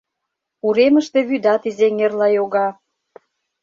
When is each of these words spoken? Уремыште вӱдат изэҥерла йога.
Уремыште 0.65 1.19
вӱдат 1.29 1.61
изэҥерла 1.69 2.27
йога. 2.37 2.67